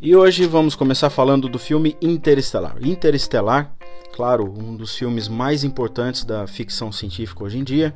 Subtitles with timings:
[0.02, 2.77] E hoje vamos começar falando do filme Interestelar.
[2.82, 3.76] Interestelar,
[4.19, 7.95] claro, um dos filmes mais importantes da ficção científica hoje em dia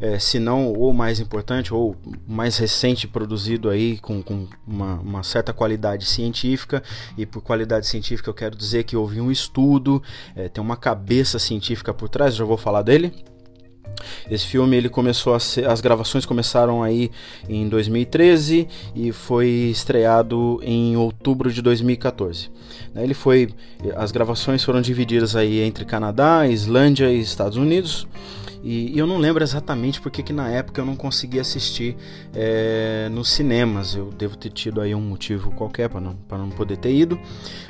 [0.00, 1.94] é, se não o mais importante ou
[2.26, 6.82] mais recente produzido aí com, com uma, uma, certa qualidade científica
[7.16, 10.02] e por qualidade científica eu quero dizer que houve um estudo,
[10.34, 13.14] é, tem uma cabeça científica por trás, já vou falar dele.
[14.30, 17.10] Esse filme ele começou a ser, as gravações começaram aí
[17.48, 22.50] em 2013 e foi estreado em outubro de 2014.
[22.94, 23.48] Né, ele foi,
[23.96, 28.06] as gravações foram divididas aí entre Canadá, Islândia e Estados Unidos.
[28.64, 31.94] E, e, eu não lembro exatamente porque que na época eu não consegui assistir
[32.34, 33.94] é, nos cinemas.
[33.94, 37.20] Eu devo ter tido aí um motivo qualquer para não, não poder ter ido.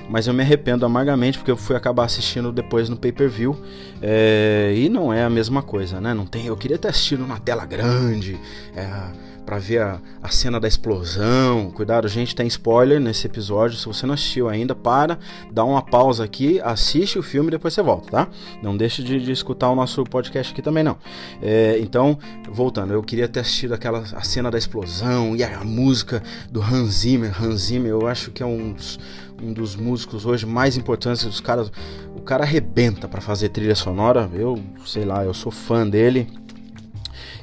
[0.09, 3.61] Mas eu me arrependo amargamente porque eu fui acabar assistindo depois no pay-per-view.
[4.01, 6.15] É, e não é a mesma coisa, né?
[6.15, 8.39] Não tem, eu queria ter assistido na tela grande.
[8.77, 11.71] É, para ver a, a, cena da explosão.
[11.71, 13.79] Cuidado, gente, tem spoiler nesse episódio.
[13.79, 15.19] Se você não assistiu ainda, para,
[15.53, 18.29] dá uma pausa aqui, assiste o filme e depois você volta, tá?
[18.63, 20.97] Não deixe de, de escutar o nosso podcast aqui também, não.
[21.43, 25.65] É, então, voltando, eu queria ter assistido aquela a cena da explosão e a, a
[25.65, 27.43] música do Hans Zimmer.
[27.43, 28.99] Hans Zimmer, eu acho que é um dos,
[29.43, 31.71] um dos músicos hoje mais importantes dos caras.
[32.17, 34.31] O cara arrebenta para fazer trilha sonora.
[34.33, 36.27] Eu, sei lá, eu sou fã dele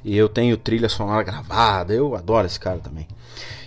[0.03, 3.07] e eu tenho trilha sonora gravada, eu adoro esse cara também.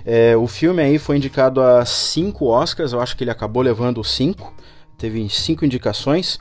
[0.04, 4.02] É, o filme aí foi indicado a cinco Oscars, eu acho que ele acabou levando
[4.04, 4.52] cinco,
[4.98, 6.38] teve cinco indicações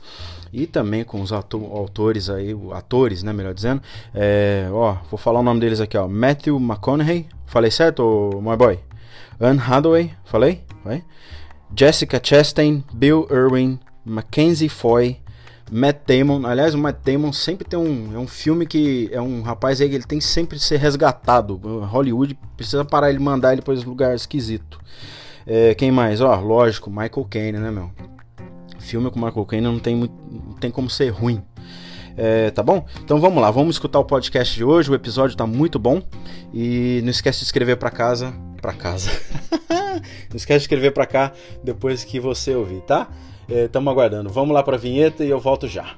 [0.52, 3.82] e também com os autores aí, atores, né, melhor dizendo.
[4.14, 6.06] É, ó, vou falar o nome deles aqui, ó.
[6.06, 8.78] Matthew McConaughey, falei certo, my boy?
[9.40, 10.62] Anne Hathaway, falei?
[10.84, 11.02] Vai?
[11.76, 15.18] Jessica Chastain, Bill Irwin, Mackenzie Foy,
[15.70, 19.42] Matt Damon, aliás, o Matt Damon sempre tem um, é um filme que é um
[19.42, 21.56] rapaz aí que ele tem sempre ser resgatado.
[21.56, 24.78] Hollywood precisa parar ele mandar ele para esse lugar esquisito.
[25.46, 26.20] É, quem mais?
[26.20, 27.90] Ó, lógico, Michael Caine, né, meu?
[28.78, 31.42] Filme com Michael Caine não tem, muito, não tem como ser ruim.
[32.16, 32.86] É, tá bom?
[33.02, 34.90] Então vamos lá, vamos escutar o podcast de hoje.
[34.90, 36.02] O episódio tá muito bom.
[36.52, 38.32] E não esquece de escrever para casa.
[38.60, 39.10] Para casa.
[40.30, 41.32] não esquece de escrever para cá
[41.62, 43.08] depois que você ouvir, tá?
[43.48, 44.30] Estamos é, aguardando.
[44.30, 45.96] Vamos lá para a vinheta e eu volto já.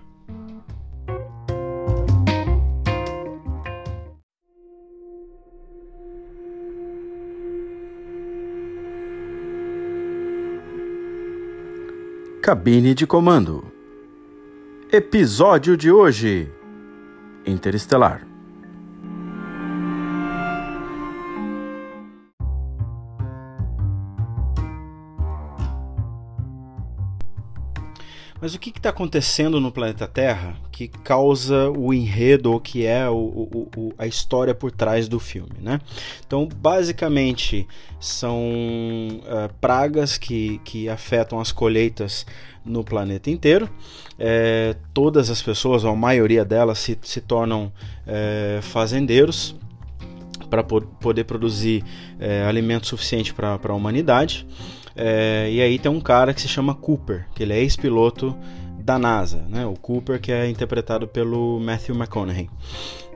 [12.43, 13.65] Cabine de comando.
[14.93, 16.49] Episódio de hoje:
[17.45, 18.36] Interestelar.
[28.47, 33.11] Mas o que está acontecendo no planeta Terra que causa o enredo ou que é
[33.11, 35.81] o, o, o, a história por trás do filme, né?
[36.25, 37.67] Então, basicamente,
[37.99, 42.25] são uh, pragas que, que afetam as colheitas
[42.65, 43.69] no planeta inteiro.
[44.17, 47.73] É, todas as pessoas, ou a maioria delas, se, se tornam
[48.06, 49.56] é, fazendeiros
[50.49, 51.83] para poder produzir
[52.21, 54.47] é, alimento suficiente para a humanidade.
[54.97, 58.37] É, e aí tem um cara que se chama Cooper, que ele é ex-piloto
[58.79, 59.67] da NASA, né?
[59.67, 62.49] O Cooper que é interpretado pelo Matthew McConaughey.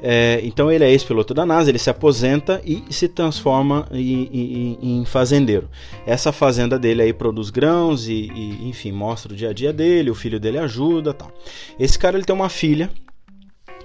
[0.03, 4.79] É, então ele é ex-piloto da NASA, ele se aposenta e se transforma em, em,
[4.83, 5.69] em, fazendeiro.
[6.07, 10.11] Essa fazenda dele aí produz grãos e, e, enfim, mostra o dia a dia dele,
[10.11, 11.31] o filho dele ajuda tal.
[11.79, 12.91] Esse cara ele tem uma filha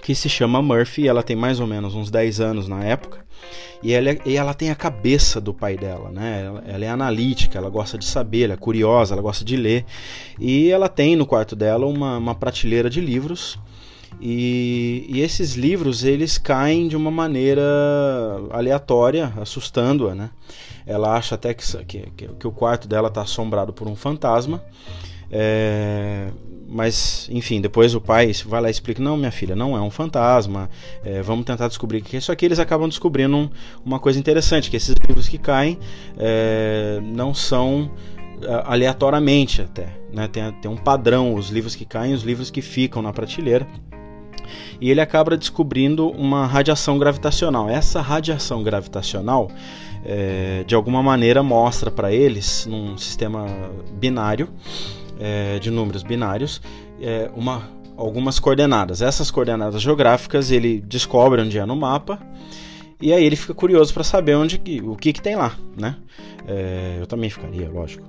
[0.06, 3.26] que se chama Murphy, ela tem mais ou menos uns 10 anos na época,
[3.82, 6.44] e ela, e ela tem a cabeça do pai dela, né?
[6.46, 9.84] Ela, ela, é analítica, ela gosta de saber, ela é curiosa, ela gosta de ler,
[10.40, 13.58] e ela tem no quarto dela uma, uma prateleira de livros,
[14.22, 17.64] e, e, esses livros eles caem de uma maneira
[18.52, 20.30] aleatória, assustando-a, né?
[20.86, 24.64] Ela acha até que, que, que, o quarto dela está assombrado por um fantasma,
[25.32, 26.30] é,
[26.68, 29.92] mas, enfim, depois o pai vai lá e explica: não, minha filha, não é um
[29.92, 30.70] fantasma,
[31.04, 32.46] é, vamos tentar descobrir o que é isso aqui.
[32.46, 33.50] Eles acabam descobrindo um,
[33.86, 35.78] uma coisa interessante: que esses livros que caem
[36.18, 37.92] é, não são
[38.42, 39.90] é, aleatoriamente até.
[40.12, 40.28] Né?
[40.28, 43.68] Tem, tem um padrão: os livros que caem os livros que ficam na prateleira.
[44.80, 47.70] E ele acaba descobrindo uma radiação gravitacional.
[47.70, 49.50] Essa radiação gravitacional,
[50.04, 53.48] é, de alguma maneira, mostra para eles, num sistema
[53.94, 54.50] binário,
[55.20, 56.62] é, de números binários
[57.02, 59.02] é, uma, algumas coordenadas.
[59.02, 62.20] Essas coordenadas geográficas ele descobre onde é no mapa
[63.02, 65.96] e aí ele fica curioso para saber onde o que, que tem lá, né?
[66.48, 68.08] É, eu também ficaria, lógico.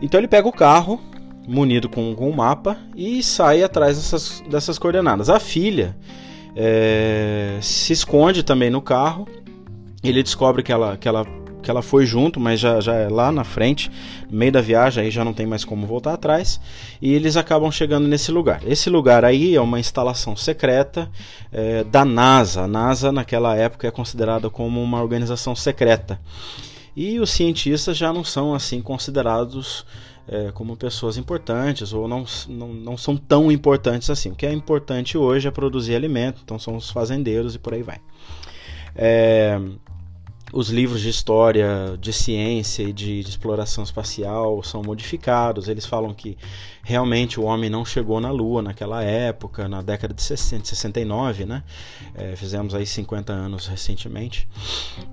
[0.00, 1.00] Então ele pega o carro
[1.46, 5.30] munido com, com um mapa e sai atrás dessas, dessas coordenadas.
[5.30, 5.96] A filha
[6.54, 9.26] é, se esconde também no carro.
[10.02, 11.24] Ele descobre que ela, que ela
[11.62, 13.90] que ela foi junto, mas já, já é lá na frente,
[14.30, 16.60] no meio da viagem, aí já não tem mais como voltar atrás,
[17.00, 18.60] e eles acabam chegando nesse lugar.
[18.66, 21.10] Esse lugar aí é uma instalação secreta
[21.50, 22.62] é, da NASA.
[22.62, 26.20] A NASA, naquela época, é considerada como uma organização secreta.
[26.94, 29.86] E os cientistas já não são assim considerados
[30.28, 34.30] é, como pessoas importantes ou não, não, não são tão importantes assim.
[34.30, 37.82] O que é importante hoje é produzir alimento, então são os fazendeiros e por aí
[37.82, 37.98] vai.
[38.94, 39.58] É,
[40.52, 45.66] os livros de história, de ciência e de, de, exploração espacial são modificados.
[45.66, 46.36] Eles falam que
[46.82, 51.62] realmente o homem não chegou na Lua naquela época, na década de 60, 69, né?
[52.14, 54.46] É, fizemos aí 50 anos recentemente.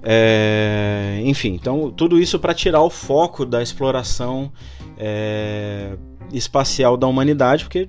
[0.03, 4.51] É, enfim, então tudo isso para tirar o foco da exploração
[4.97, 5.95] é,
[6.33, 7.88] espacial da humanidade, porque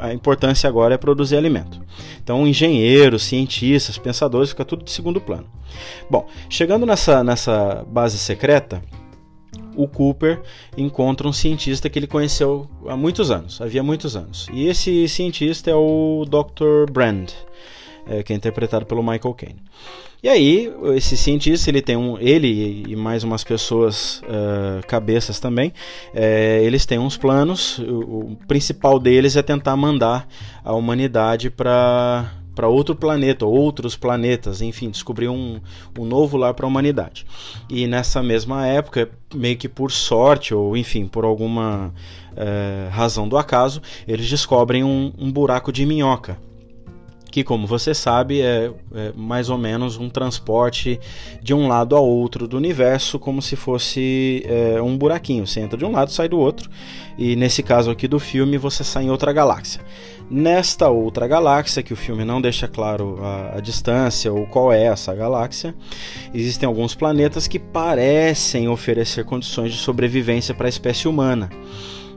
[0.00, 1.80] a importância agora é produzir alimento.
[2.22, 5.46] Então, engenheiros, cientistas, pensadores, fica tudo de segundo plano.
[6.10, 8.82] Bom, chegando nessa, nessa base secreta,
[9.76, 10.40] o Cooper
[10.76, 14.48] encontra um cientista que ele conheceu há muitos anos, havia muitos anos.
[14.52, 16.90] E esse cientista é o Dr.
[16.90, 17.30] Brand,
[18.06, 19.62] é, que é interpretado pelo Michael Caine.
[20.22, 25.72] E aí, esse cientista, ele tem um, ele e mais umas pessoas uh, cabeças também,
[26.14, 27.78] é, eles têm uns planos.
[27.78, 30.28] O, o, principal deles é tentar mandar
[30.62, 35.60] a humanidade para para outro planeta, outros planetas, enfim, descobrir um,
[35.98, 37.24] um novo lar para a humanidade.
[37.70, 41.94] E nessa mesma época, meio que por sorte, ou enfim, por alguma
[42.36, 46.36] é, razão do acaso, eles descobrem um, um buraco de minhoca
[47.30, 50.98] que, como você sabe, é, é, mais ou menos um transporte
[51.42, 55.46] de um lado a outro do universo, como se fosse é, um buraquinho.
[55.46, 56.68] Você entra de um lado, sai do outro,
[57.16, 59.80] e nesse caso aqui do filme, você sai em outra galáxia.
[60.30, 64.84] Nesta outra galáxia, que o filme não deixa claro a, a distância ou qual é
[64.84, 65.74] essa galáxia,
[66.32, 71.50] existem alguns planetas que parecem oferecer condições de sobrevivência para a espécie humana.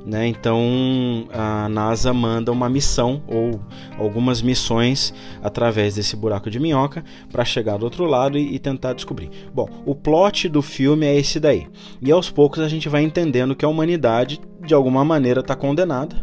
[0.05, 0.27] Né?
[0.27, 3.61] Então a NASA manda uma missão ou
[3.97, 8.94] algumas missões através desse buraco de minhoca para chegar do outro lado e, e, tentar
[8.94, 9.29] descobrir.
[9.53, 11.67] Bom, o plot do filme é esse daí.
[12.01, 16.15] E aos poucos a gente vai entendendo que a humanidade de alguma maneira está condenada,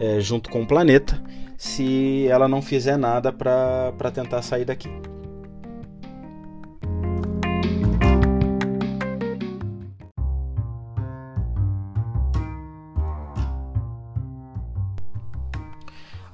[0.00, 1.22] é, junto com o planeta,
[1.56, 4.88] se ela não fizer nada para tentar sair daqui.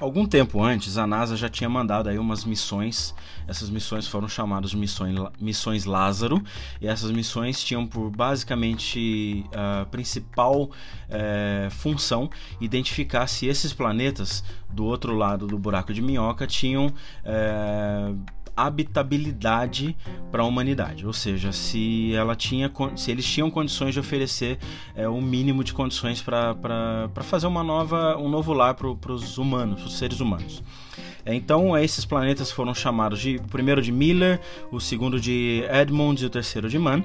[0.04, 3.14] Algum tempo antes, a NASA já tinha mandado aí umas missões.
[3.48, 6.44] Essas missões foram chamadas de missões, missões Lázaro.
[6.78, 10.70] E essas missões tinham por basicamente a principal
[11.08, 12.28] é, função
[12.60, 16.92] identificar se esses planetas do outro lado do buraco de minhoca tinham
[17.24, 18.12] é,
[18.56, 19.96] habitabilidade
[20.30, 24.58] para a humanidade, ou seja, se ela tinha, se eles tinham condições de oferecer
[24.94, 29.84] é, o mínimo de condições para fazer uma nova, um novo lar para os humanos,
[29.84, 30.62] os seres humanos.
[31.24, 36.22] É, então, esses planetas foram chamados de o primeiro de Miller, o segundo de Edmund
[36.22, 37.02] e o terceiro de Mann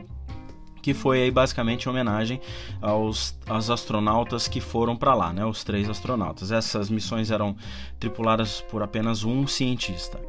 [0.81, 2.41] que foi aí basicamente em homenagem
[2.81, 6.51] aos, aos astronautas que foram para lá, né, os três astronautas.
[6.51, 7.55] Essas missões eram
[7.99, 10.19] tripuladas por apenas um cientista.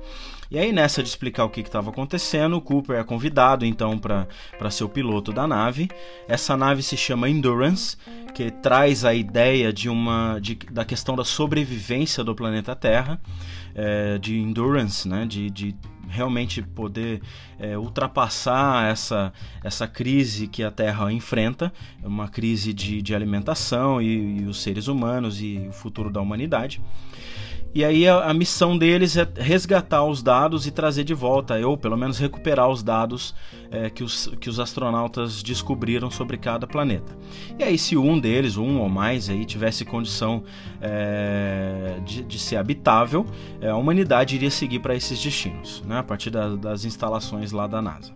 [0.50, 4.70] E aí, nessa de explicar o que estava acontecendo, o Cooper é convidado então para
[4.70, 5.88] ser o piloto da nave.
[6.26, 7.96] Essa nave se chama Endurance,
[8.34, 13.20] que traz a ideia de uma de, da questão da sobrevivência do planeta Terra,
[13.76, 15.76] é, de endurance, né, de, de
[16.08, 17.22] realmente poder
[17.56, 24.40] é, ultrapassar essa, essa crise que a Terra enfrenta, uma crise de, de alimentação e,
[24.40, 26.82] e os seres humanos e o futuro da humanidade.
[27.72, 31.76] E aí a, a, missão deles é resgatar os dados e trazer de volta, ou
[31.76, 33.32] pelo menos recuperar os dados
[33.70, 37.16] é, que, os, que os astronautas descobriram sobre cada planeta.
[37.58, 40.42] E aí se um deles, um ou mais, aí tivesse condição
[40.80, 43.24] é, de, de, ser habitável,
[43.60, 47.68] é, a humanidade iria seguir para esses destinos, né, a partir da, das instalações lá
[47.68, 48.12] da NASA.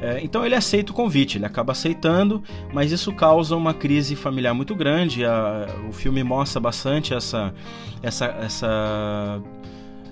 [0.00, 2.42] É, então ele aceita o convite, ele acaba aceitando,
[2.72, 5.24] mas isso causa uma crise familiar muito grande.
[5.24, 7.52] A, o filme mostra bastante essa,
[8.02, 9.42] essa, essa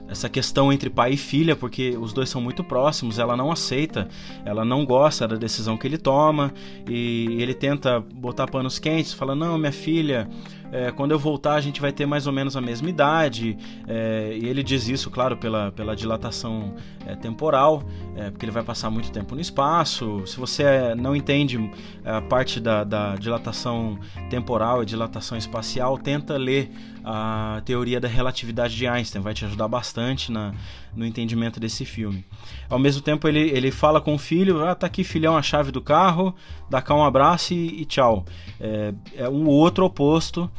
[0.09, 4.09] essa questão entre pai e filha, porque os dois são muito próximos, ela não aceita,
[4.45, 6.53] ela não gosta da decisão que ele toma
[6.89, 10.29] e ele tenta botar panos quentes, fala: Não, minha filha,
[10.73, 13.57] é, quando eu voltar a gente vai ter mais ou menos a mesma idade.
[13.87, 16.75] É, e ele diz isso, claro, pela, pela dilatação
[17.07, 17.83] é, temporal,
[18.17, 20.23] é, porque ele vai passar muito tempo no espaço.
[20.27, 21.71] Se você não entende
[22.05, 23.99] a parte da, da dilatação
[24.31, 26.71] temporal e dilatação espacial, tenta ler
[27.05, 30.53] a teoria da relatividade de Einstein, vai te ajudar bastante na,
[30.95, 32.25] no entendimento desse filme.
[32.69, 35.71] Ao mesmo tempo, ele, ele fala com o filho: Ah, tá aqui, filhão, a chave
[35.71, 36.35] do carro,
[36.69, 38.25] dá cá um abraço e, e tchau.
[38.61, 40.51] É, é um outro oposto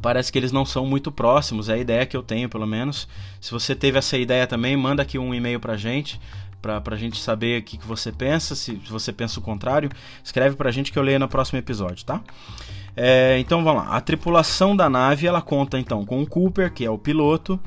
[0.00, 3.06] parece que eles não são muito próximos, é a ideia que eu tenho, pelo menos.
[3.40, 6.20] Se você teve essa ideia também, manda aqui um e-mail pra gente,
[6.60, 9.90] pra, pra gente saber o que, que você pensa, se, se você pensa o contrário,
[10.22, 12.20] escreve pra gente que eu leio no próximo episódio, tá?
[12.96, 16.84] É, então vamos lá, a tripulação da nave, ela conta então com o Cooper, que
[16.84, 17.60] é o piloto,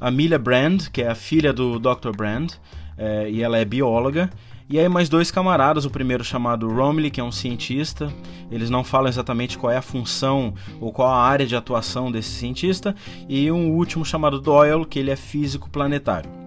[0.00, 2.10] a Milha Brand, que é a filha do Dr.
[2.16, 2.52] Brand,
[2.96, 4.30] é, e ela é bióloga,
[4.68, 8.08] e aí mais dois camaradas, o primeiro chamado Romley, que é um cientista.
[8.52, 12.30] Eles não falam exatamente qual é a função ou qual a área de atuação desse
[12.30, 12.94] cientista.
[13.28, 16.39] E um último chamado Doyle, que ele é físico planetário.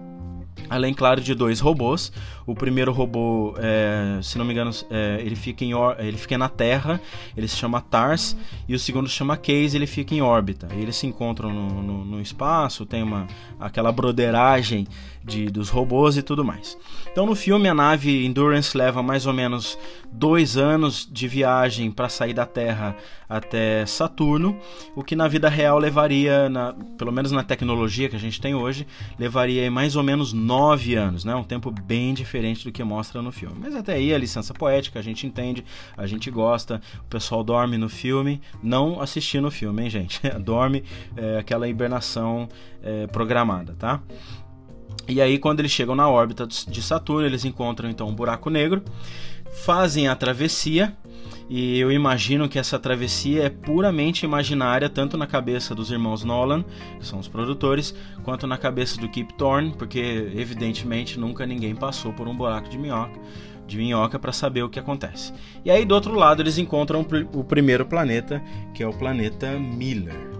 [0.68, 2.12] Além, claro, de dois robôs.
[2.46, 6.48] O primeiro robô, é, se não me engano, é, ele, fica em ele fica na
[6.48, 7.00] Terra,
[7.36, 8.36] ele se chama TARS,
[8.68, 10.68] e o segundo se chama Case, ele fica em órbita.
[10.72, 13.26] Eles se encontram no, no, no espaço, tem uma,
[13.58, 14.86] aquela broderagem
[15.24, 16.76] de, dos robôs e tudo mais.
[17.10, 19.78] Então, no filme, a nave Endurance leva mais ou menos
[20.12, 22.94] dois anos de viagem para sair da Terra
[23.28, 24.56] até Saturno,
[24.94, 28.54] o que na vida real levaria, na, pelo menos na tecnologia que a gente tem
[28.54, 28.86] hoje,
[29.18, 31.34] levaria mais ou menos nove anos, né?
[31.34, 33.56] um tempo bem diferente do que mostra no filme.
[33.58, 35.64] Mas até aí a licença poética, a gente entende,
[35.96, 40.20] a gente gosta, o pessoal dorme no filme, não assistindo o filme, hein, gente?
[40.38, 40.84] dorme
[41.16, 42.48] é, aquela hibernação
[42.82, 44.00] é, programada, tá?
[45.08, 48.82] E aí, quando eles chegam na órbita de Saturno, eles encontram então um buraco negro,
[49.64, 50.96] fazem a travessia.
[51.48, 56.64] E eu imagino que essa travessia é puramente imaginária, tanto na cabeça dos irmãos Nolan,
[56.98, 62.14] que são os produtores, quanto na cabeça do Kip Thorne, porque evidentemente nunca ninguém passou
[62.14, 63.20] por um buraco de minhoca
[63.66, 65.32] de minhoca para saber o que acontece.
[65.64, 68.42] E aí do outro lado eles encontram o primeiro planeta,
[68.74, 70.34] que é o planeta Miller.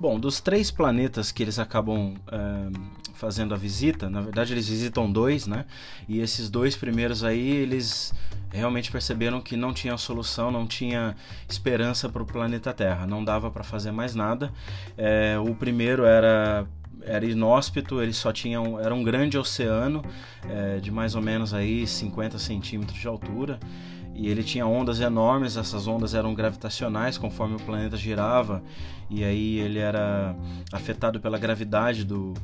[0.00, 2.72] Bom, dos três planetas que eles acabam uh,
[3.12, 5.66] fazendo a visita, na verdade eles visitam dois, né?
[6.08, 8.14] E esses dois primeiros aí, eles
[8.50, 11.14] realmente perceberam que não tinha solução, não tinha
[11.46, 14.50] esperança para o planeta Terra, não dava para fazer mais nada.
[14.96, 16.66] É, o primeiro era
[17.02, 20.02] era inóspito, ele só tinha um, era um grande oceano
[20.48, 23.58] é, de mais ou menos aí 50 centímetros de altura
[24.20, 28.62] e ele tinha ondas enormes, essas ondas eram gravitacionais conforme o planeta girava,
[29.08, 30.36] e aí ele era
[30.70, 32.34] afetado pela gravidade do,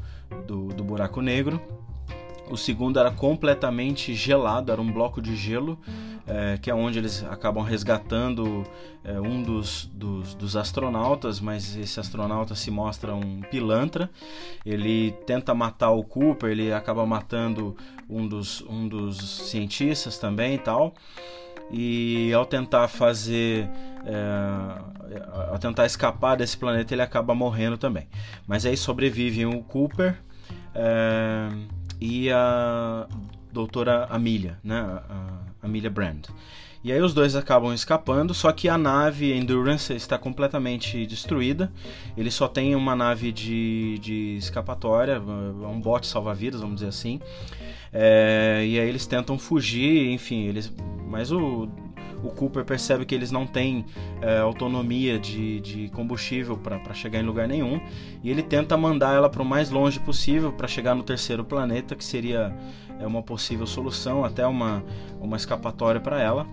[0.46, 1.60] do, do buraco negro.
[2.50, 5.78] O segundo era completamente gelado, era um bloco de gelo,
[6.26, 8.64] é, que é onde eles acabam resgatando
[9.04, 14.08] é, um dos, dos, dos, astronautas, mas esse astronauta se mostra um pilantra.
[14.64, 17.76] Ele tenta matar o Cooper, ele acaba matando
[18.08, 20.94] um dos, um dos cientistas também e tal
[21.70, 23.68] e ao tentar fazer
[24.04, 28.06] é, ao tentar escapar desse planeta ele acaba morrendo também
[28.46, 30.16] mas aí sobrevivem o Cooper
[30.74, 31.48] é,
[32.00, 33.06] e a
[33.52, 36.26] doutora Amelia né a Amelia Brand
[36.86, 41.72] e aí os dois acabam escapando, só que a nave Endurance está completamente destruída.
[42.16, 47.20] Ele só tem uma nave de, de escapatória, um bote salva-vidas, vamos dizer assim.
[47.98, 50.70] É, e aí eles tentam fugir, enfim, eles.
[51.08, 51.66] Mas o,
[52.22, 53.86] o Cooper percebe que eles não têm
[54.20, 57.80] é, autonomia de, de combustível para chegar em lugar nenhum
[58.22, 61.96] e ele tenta mandar ela para o mais longe possível para chegar no terceiro planeta,
[61.96, 62.54] que seria
[63.00, 64.84] é, uma possível solução, até uma,
[65.18, 66.46] uma escapatória para ela.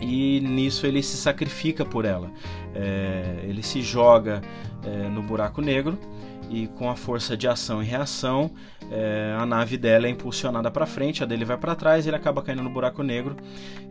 [0.00, 2.30] e nisso ele se sacrifica por ela.
[2.74, 4.40] É, ele se joga
[4.82, 5.98] é, no buraco negro
[6.50, 8.50] e com a força de ação e reação,
[8.90, 12.42] é, a nave dela é impulsionada para frente, a dele vai para trás, ele acaba
[12.42, 13.36] caindo no buraco negro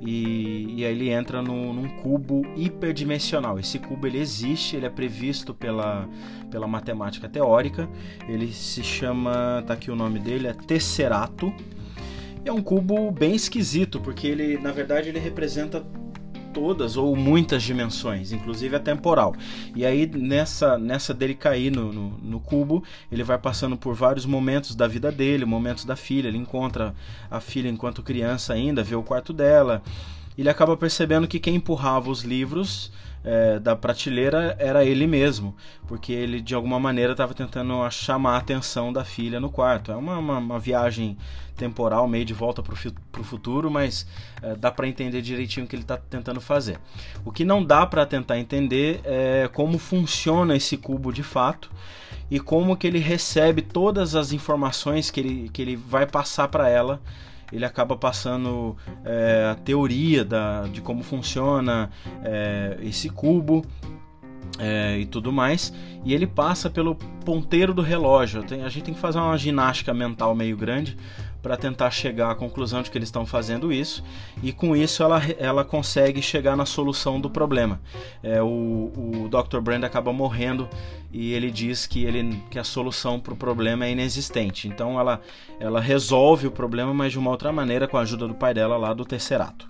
[0.01, 3.59] e, e aí ele entra no, num cubo hiperdimensional.
[3.59, 6.07] Esse cubo ele existe, ele é previsto pela,
[6.49, 7.89] pela matemática teórica,
[8.27, 11.53] ele se chama, tá aqui o nome dele, é Tesserato.
[12.45, 15.83] É um cubo bem esquisito, porque ele, na verdade, ele representa
[16.55, 19.35] todas ou muitas dimensões, inclusive a temporal.
[19.75, 22.81] E aí, nessa, nessa dele cair no, no, no, cubo,
[23.11, 26.29] ele vai passando por vários momentos da vida dele, momentos da filha.
[26.29, 26.95] Ele encontra
[27.29, 29.83] a filha enquanto criança ainda, vê o quarto dela.
[30.37, 32.89] Ele acaba percebendo que quem empurrava os livros
[33.25, 35.55] é, da prateleira era ele mesmo,
[35.87, 39.91] porque ele de alguma maneira estava tentando chamar a atenção da filha no quarto.
[39.91, 41.17] É uma, uma, uma viagem
[41.57, 44.05] temporal, meio de volta para o futuro, mas
[44.41, 46.77] é, dá para entender direitinho o que ele está tentando fazer.
[47.23, 51.71] O que não dá para tentar entender é como funciona esse cubo de fato
[52.29, 56.69] e como que ele recebe todas as informações que ele, que ele vai passar para
[56.69, 57.01] ela
[57.51, 61.89] ele acaba passando é, a teoria da, de como funciona
[62.23, 63.65] é, esse cubo
[64.59, 65.73] é, e tudo mais.
[66.03, 68.43] E ele passa pelo ponteiro do relógio.
[68.43, 70.97] Tem, a gente tem que fazer uma ginástica mental meio grande
[71.45, 74.03] para tentar chegar à conclusão de que eles estão fazendo isso
[74.41, 77.79] e com isso ela, ela consegue chegar na solução do problema.
[78.23, 79.59] É, o, o Dr.
[79.59, 80.67] Brand acaba morrendo
[81.13, 84.67] e ele diz que, ele, que a solução para o problema é inexistente.
[84.67, 85.21] Então ela,
[85.59, 88.75] ela resolve o problema, mas de uma outra maneira com a ajuda do pai dela
[88.75, 89.69] lá do Tesserato.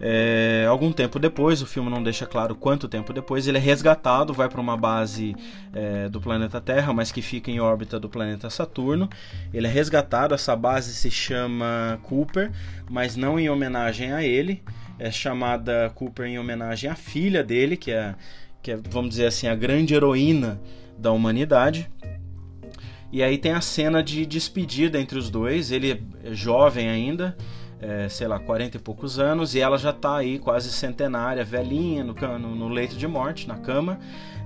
[0.00, 4.32] É, algum tempo depois, o filme não deixa claro quanto tempo depois, ele é resgatado,
[4.32, 5.34] vai para uma base
[5.72, 9.08] é, do planeta Terra, mas que fica em órbita do planeta Saturno.
[9.54, 12.50] Ele é resgatado, essa base se chama Cooper,
[12.90, 14.62] mas não em homenagem a ele,
[14.98, 18.14] é chamada Cooper em homenagem à filha dele, que é,
[18.62, 20.60] que é vamos dizer assim, a grande heroína
[20.98, 21.90] da humanidade.
[23.10, 27.34] E aí tem a cena de despedida entre os dois, ele é jovem ainda
[27.80, 32.02] é, sei lá, 40 e poucos anos, e ela já está aí quase centenária, velhinha,
[32.02, 33.98] no, no, no, leito de morte, na cama.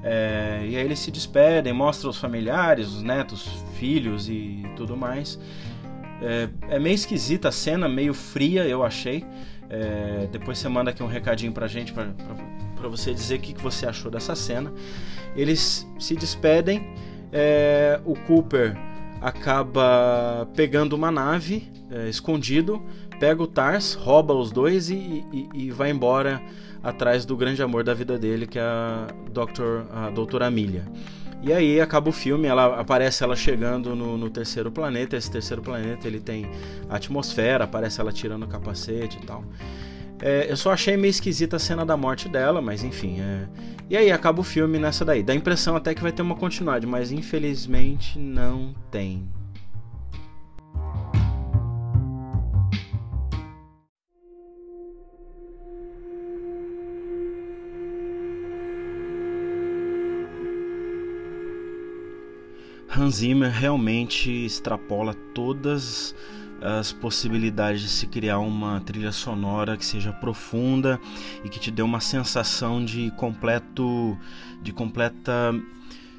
[0.02, 5.38] É, e aí eles se despedem, mostram os familiares, os netos, filhos e tudo mais.
[6.22, 9.24] É, é meio esquisita a cena, meio fria, eu achei.
[9.68, 12.34] É, depois você manda aqui um recadinho pra gente, pra, pra,
[12.76, 14.72] pra você dizer o que, que você achou dessa cena.
[15.36, 16.92] Eles se despedem,
[17.32, 18.76] é, o Cooper
[19.20, 22.82] acaba pegando uma nave é, escondido
[23.20, 26.40] pega o Tars, rouba os dois e, e, e, vai embora
[26.82, 30.86] atrás do grande amor da vida dele, que é a, Dr., a doutora Amelia.
[31.42, 35.16] E aí acaba o filme, ela aparece ela chegando no, no, terceiro planeta.
[35.16, 36.50] Esse terceiro planeta ele tem
[36.88, 39.44] atmosfera, aparece ela tirando o capacete e tal.
[40.22, 43.20] É, eu só achei meio esquisita a cena da morte dela, mas enfim.
[43.20, 43.48] É...
[43.88, 45.22] E aí acaba o filme nessa daí.
[45.22, 49.26] Dá a impressão até que vai ter uma continuidade, mas infelizmente não tem.
[62.96, 66.14] Hans Zimmer realmente extrapola todas
[66.60, 71.00] as possibilidades de se criar uma trilha sonora que seja profunda
[71.44, 74.18] e que te dê uma sensação de completo
[74.62, 75.54] de completa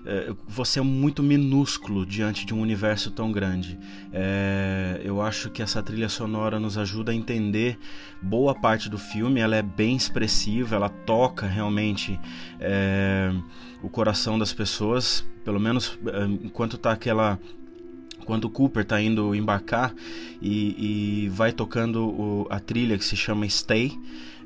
[0.03, 3.77] é, você é muito minúsculo diante de um universo tão grande.
[4.11, 7.77] É, eu acho que essa trilha sonora nos ajuda a entender
[8.21, 9.39] boa parte do filme.
[9.39, 12.19] Ela é bem expressiva, ela toca realmente
[12.59, 13.31] é,
[13.83, 17.39] o coração das pessoas, pelo menos é, enquanto está aquela
[18.25, 19.93] quando o Cooper está indo embarcar
[20.41, 23.97] e, e vai tocando o, a trilha que se chama Stay,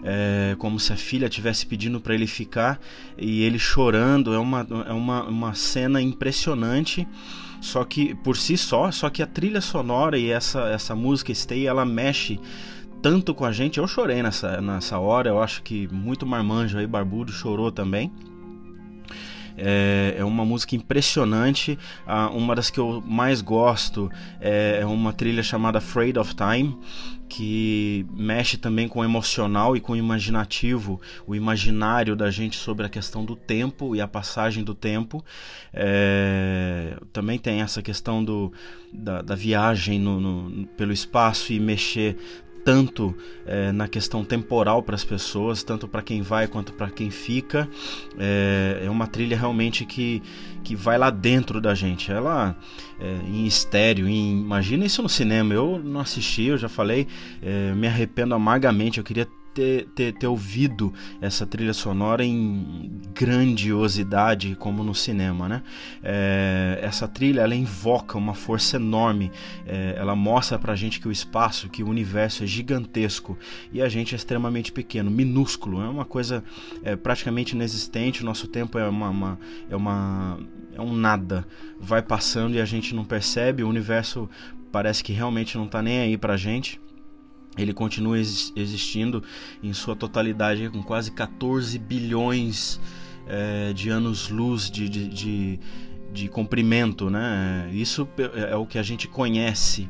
[0.03, 2.79] é, como se a filha estivesse pedindo para ele ficar
[3.17, 7.07] e ele chorando, é uma, é uma, uma cena impressionante.
[7.61, 11.65] Só que por si só, só que a trilha sonora e essa, essa música Stay,
[11.65, 12.39] ela mexe
[13.01, 13.79] tanto com a gente.
[13.79, 18.11] Eu chorei nessa, nessa hora, eu acho que muito marmanjo aí, barbudo, chorou também.
[19.57, 21.77] É, é uma música impressionante.
[22.33, 26.77] Uma das que eu mais gosto é, é uma trilha chamada Afraid of Time
[27.27, 32.85] que mexe também com o emocional e com o imaginativo, o imaginário da gente sobre
[32.85, 35.23] a questão do tempo e a passagem do tempo.
[35.73, 38.53] É, também tem essa questão do,
[38.93, 42.15] da, da viagem no, no, pelo espaço e mexer
[42.65, 47.11] tanto é, na questão temporal para as pessoas, tanto para quem vai quanto para quem
[47.11, 47.69] fica.
[48.17, 50.21] É, é, uma trilha realmente que,
[50.63, 52.11] que vai lá dentro da gente.
[52.11, 52.57] Ela
[52.99, 55.53] é, em estéreo, em, imagina isso no cinema.
[55.53, 57.07] Eu não assisti, eu já falei,
[57.39, 58.97] é, me arrependo amargamente.
[58.97, 65.63] Eu queria ter, ter, ter ouvido essa trilha sonora em grandiosidade como no cinema, né?
[66.03, 69.31] É, essa trilha ela invoca uma força enorme,
[69.65, 73.37] é, ela mostra pra gente que o espaço, que o universo é gigantesco
[73.71, 76.43] e a gente é extremamente pequeno, minúsculo, é uma coisa
[76.83, 79.39] é, praticamente inexistente, o nosso tempo é uma, uma,
[79.69, 80.37] é uma
[80.73, 81.47] é um nada,
[81.79, 84.29] vai passando e a gente não percebe, o universo
[84.69, 86.81] parece que realmente não está nem aí pra gente
[87.57, 89.23] ele continua existindo
[89.63, 92.79] em sua totalidade com quase 14 bilhões
[93.27, 95.59] é, de anos-luz de, de, de,
[96.11, 97.69] de, comprimento, né?
[97.71, 99.89] Isso é, é o que a gente conhece.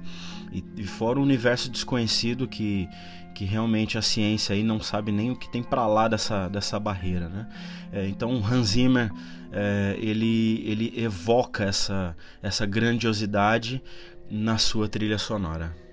[0.51, 2.88] E, e fora o universo desconhecido que,
[3.34, 6.80] que realmente a ciência aí não sabe nem o que tem para lá dessa, dessa
[6.80, 7.47] barreira, né?
[7.91, 9.12] É, então Hans Zimmer
[9.51, 13.82] é, ele, ele evoca essa, essa grandiosidade
[14.30, 15.85] na sua trilha sonora.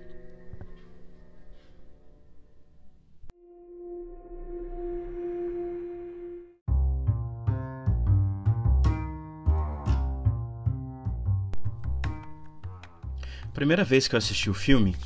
[13.54, 14.96] Primeira vez que eu assisti o filme,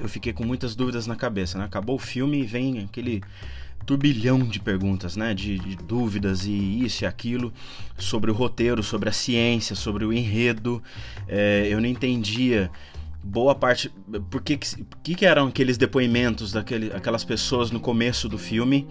[0.00, 1.64] eu fiquei com muitas dúvidas na cabeça, né?
[1.64, 3.22] Acabou o filme e vem aquele
[3.86, 5.34] turbilhão de perguntas, né?
[5.34, 7.52] De, de, dúvidas e isso e aquilo
[7.96, 10.82] sobre o roteiro, sobre a ciência, sobre o enredo.
[11.28, 12.70] É, eu não entendia
[13.22, 13.90] boa parte.
[14.30, 18.88] Por que, que, que eram aqueles depoimentos daquelas pessoas no começo do filme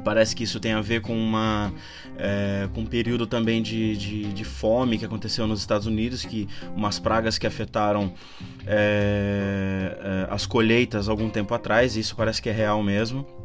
[0.00, 1.72] e parece que isso tem a ver com uma
[2.18, 6.48] é, com um período também de, de, de, fome que aconteceu nos Estados Unidos, que
[6.74, 8.12] umas pragas que afetaram
[8.66, 11.96] é, as colheitas algum tempo atrás.
[11.96, 13.39] Isso parece que é real mesmo.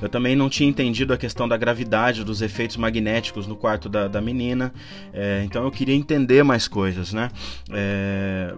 [0.00, 4.08] Eu também não tinha entendido a questão da gravidade, dos efeitos magnéticos no quarto da,
[4.08, 4.72] da menina.
[5.12, 7.30] É, então eu queria entender mais coisas, né?
[7.70, 8.54] É,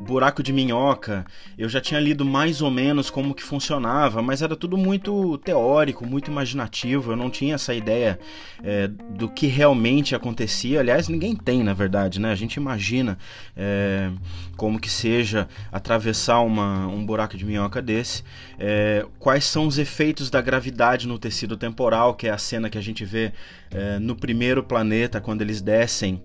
[0.00, 1.24] buraco de minhoca,
[1.58, 6.06] eu já tinha lido mais ou menos como que funcionava, mas era tudo muito teórico,
[6.06, 7.12] muito imaginativo.
[7.12, 8.18] Eu não tinha essa ideia
[8.62, 10.80] é, do que realmente acontecia.
[10.80, 12.30] Aliás, ninguém tem, na verdade, né?
[12.30, 13.18] A gente imagina
[13.56, 14.10] é,
[14.56, 18.22] como que seja atravessar uma, um buraco de minhoca desse.
[18.58, 22.78] É, quais são os efeitos da gravidade no tecido temporal, que é a cena que
[22.78, 23.32] a gente vê
[23.70, 26.22] é, no primeiro planeta quando eles descem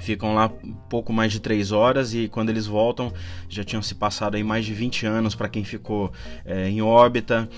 [0.00, 0.50] ficam lá
[0.88, 3.12] pouco mais de três horas e quando eles voltam
[3.48, 6.12] já tinham se passado aí mais de 20 anos para quem ficou
[6.44, 7.48] é, em órbita.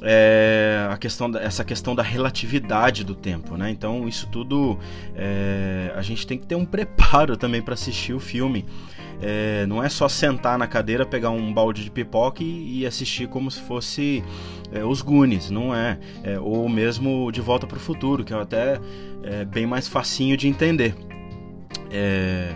[0.00, 3.68] É, a questão da, essa questão da relatividade do tempo né?
[3.70, 4.78] Então isso tudo
[5.16, 8.64] é, a gente tem que ter um preparo também para assistir o filme
[9.20, 13.28] é, não é só sentar na cadeira, pegar um balde de pipoca e, e assistir
[13.28, 14.22] como se fosse
[14.72, 15.98] é, os Goonies, não é.
[16.22, 16.38] é.
[16.38, 18.78] Ou mesmo De Volta para o Futuro, que é até
[19.22, 20.94] é, bem mais facinho de entender.
[21.90, 22.54] É,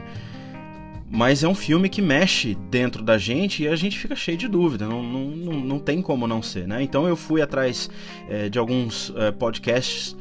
[1.11, 4.49] mas é um filme que mexe dentro da gente e a gente fica cheio de
[4.49, 6.83] dúvida, não, não, não, não tem como não ser, né?
[6.83, 7.91] Então eu fui atrás
[8.31, 10.17] é, de alguns podcasts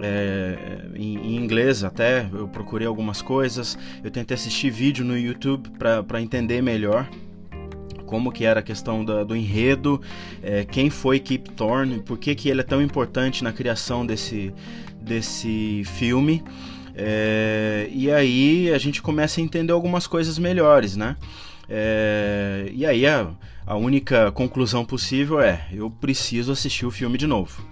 [0.00, 5.70] é, em, em, inglês até, eu procurei algumas coisas, eu tentei assistir vídeo no YouTube
[5.78, 7.08] para entender melhor
[8.06, 10.00] como que era a questão do, do enredo,
[10.42, 14.52] é, quem foi Kip Thorne, por que, que ele é tão importante na criação desse,
[15.00, 16.44] desse filme.
[16.94, 21.16] É, e aí a gente começa a entender algumas coisas melhores, né?
[21.68, 23.30] É, e aí a,
[23.66, 27.62] a única conclusão possível é: eu preciso assistir o filme de novo.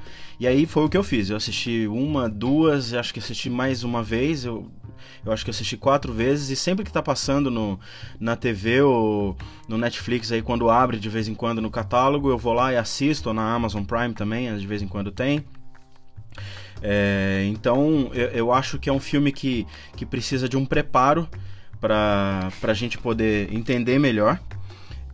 [0.41, 1.29] E aí foi o que eu fiz.
[1.29, 4.47] Eu assisti uma, duas, acho que assisti mais uma vez.
[4.47, 4.73] Eu,
[5.23, 6.49] eu acho que assisti quatro vezes.
[6.49, 7.79] E sempre que tá passando no,
[8.19, 9.37] na TV ou
[9.69, 12.79] no Netflix aí, quando abre de vez em quando no catálogo, eu vou lá e
[12.79, 13.29] assisto.
[13.29, 15.45] Ou na Amazon Prime também, de vez em quando tem.
[16.83, 21.29] É, então eu, eu, acho que é um filme que, que precisa de um preparo
[21.79, 24.41] para a gente poder entender melhor.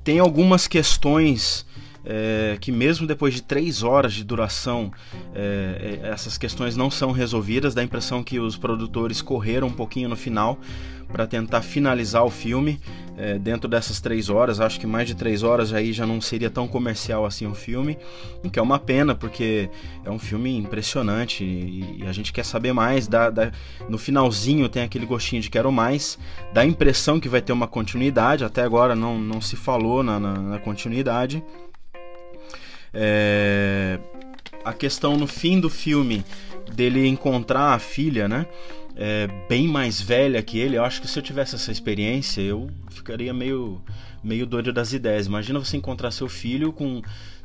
[0.05, 1.66] Tem algumas questões
[2.07, 4.93] é, que mesmo depois de três horas de duração,
[5.35, 7.75] é, é, essas questões não são resolvidas.
[7.75, 10.59] Dá a impressão que os produtores correram um pouquinho no final
[11.13, 12.81] para tentar finalizar o filme
[13.17, 14.61] é, dentro dessas três horas.
[14.61, 17.97] Acho que mais de três horas aí já não seria tão comercial assim o filme,
[18.45, 19.69] o que é uma pena porque
[20.05, 23.09] é um filme impressionante e, e a gente quer saber mais.
[23.89, 26.19] No finalzinho tem aquele gostinho de quero mais,
[26.53, 28.45] dá a impressão que vai ter uma continuidade.
[28.45, 31.43] Até agora não, não se falou na, na, na continuidade.
[32.99, 33.99] É,
[34.65, 36.25] a questão no fim do filme
[36.75, 38.47] dele encontrar a filha, né?
[38.97, 40.77] É, bem mais velha que ele.
[40.79, 43.83] Eu acho que se eu tivesse essa experiência, eu ficaria meio,
[44.25, 45.27] meio doido das ideias.
[45.27, 47.03] Imagina você encontrar seu filho com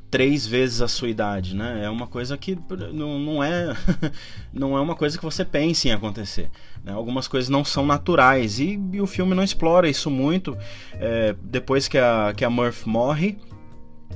[0.10, 1.82] três vezes a sua idade, né?
[1.84, 2.58] É uma coisa que
[2.94, 3.76] não, não é
[4.54, 6.50] não é uma coisa que você pense em acontecer.
[6.84, 6.92] Né?
[6.92, 10.58] Algumas coisas não são naturais e, e, o filme não explora isso muito.
[10.94, 13.38] É, depois que a, que a Murph morre,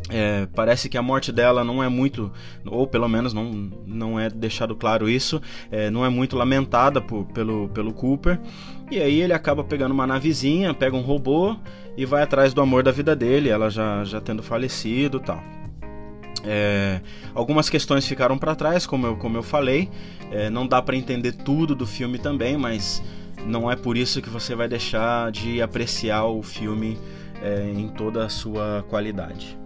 [0.09, 2.31] É, parece que a morte dela não é muito,
[2.65, 7.25] ou pelo menos não, não é deixado claro isso, é, não é muito lamentada por,
[7.25, 8.39] pelo, pelo Cooper.
[8.91, 11.55] E aí ele acaba pegando uma navezinha, pega um robô
[11.97, 15.41] e vai atrás do amor da vida dele, ela já, já tendo falecido tal.
[16.43, 17.01] É,
[17.33, 19.89] algumas questões ficaram para trás, como eu, como eu falei.
[20.31, 23.01] É, não dá para entender tudo do filme também, mas
[23.45, 26.97] não é por isso que você vai deixar de apreciar o filme
[27.41, 29.57] é, em toda a sua qualidade.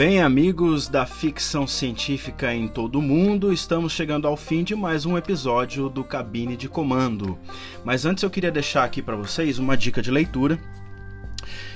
[0.00, 5.04] Bem, amigos da ficção científica em todo o mundo, estamos chegando ao fim de mais
[5.04, 7.38] um episódio do Cabine de Comando.
[7.84, 10.58] Mas antes eu queria deixar aqui para vocês uma dica de leitura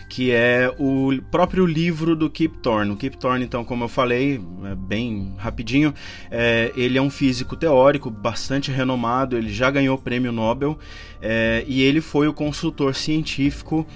[0.08, 2.92] que é o próprio livro do Kip Thorne.
[2.92, 5.92] O Kip Thorne, então, como eu falei, é bem rapidinho,
[6.30, 10.78] é, ele é um físico teórico bastante renomado, ele já ganhou o prêmio Nobel
[11.20, 13.86] é, e ele foi o consultor científico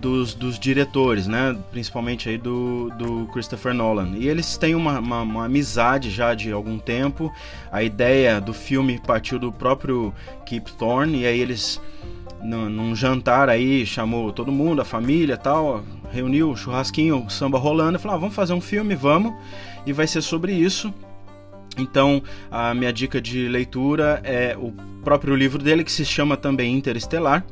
[0.00, 1.56] dos, dos diretores, né?
[1.70, 4.12] Principalmente aí do, do Christopher Nolan.
[4.16, 7.32] E eles têm uma, uma, uma, amizade já de algum tempo.
[7.70, 10.12] A ideia do filme partiu do próprio
[10.46, 11.80] Kip Thorne, e aí eles,
[12.42, 17.98] num, jantar aí, chamou todo mundo, a família tal, reuniu o churrasquinho, o samba rolando,
[17.98, 19.34] e falou: ah, vamos fazer um filme, vamos.
[19.86, 20.92] E vai ser sobre isso.
[21.78, 24.72] Então, a minha dica de leitura é o
[25.04, 27.44] próprio livro dele, que se chama também Interestelar.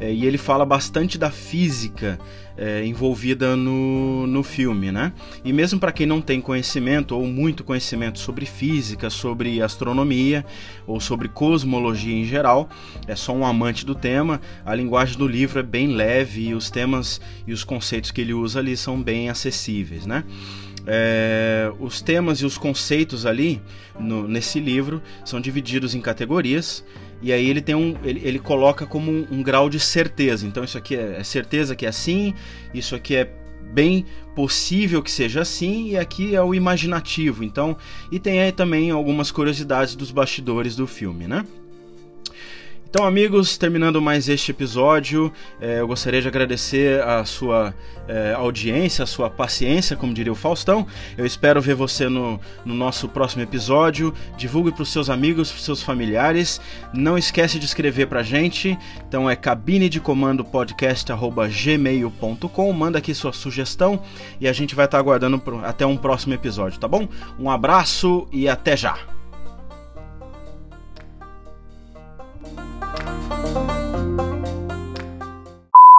[0.00, 2.18] É, e ele fala bastante da física
[2.56, 5.12] é, envolvida no, no filme, né?
[5.44, 10.44] E mesmo para quem não tem conhecimento ou muito conhecimento sobre física, sobre astronomia
[10.86, 12.68] ou sobre cosmologia em geral,
[13.06, 16.70] é só um amante do tema, a linguagem do livro é bem leve e os
[16.70, 20.24] temas e os conceitos que ele usa ali são bem acessíveis, né?
[20.86, 23.62] É, os temas e os conceitos ali
[23.98, 26.84] no, nesse livro são divididos em categorias
[27.22, 27.96] e aí ele tem um.
[28.02, 30.44] Ele, ele coloca como um, um, grau de certeza.
[30.46, 32.34] Então isso aqui é, é certeza que é assim,
[32.74, 33.32] isso aqui é
[33.72, 37.44] bem possível que seja assim, e aqui é o imaginativo.
[37.44, 37.76] Então,
[38.10, 41.46] e tem aí também algumas curiosidades dos bastidores do filme, né?
[42.94, 47.74] Então, amigos, terminando mais este episódio, é, eu gostaria de agradecer a sua
[48.06, 50.86] é, audiência, a sua paciência, como diria o Faustão.
[51.16, 54.12] Eu espero ver você no, no nosso próximo episódio.
[54.36, 56.60] Divulgue para os seus amigos, para os seus familiares.
[56.92, 58.78] Não esquece de escrever para a gente.
[59.08, 62.72] Então é cabine de comando podcast@gmail.com.
[62.74, 64.02] Manda aqui sua sugestão
[64.38, 67.08] e a gente vai estar aguardando até um próximo episódio, tá bom?
[67.38, 69.11] Um abraço e até já.